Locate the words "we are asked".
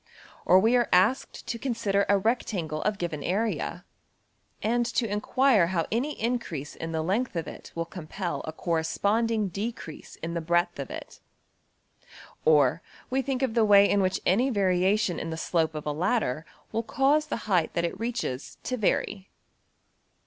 0.59-1.45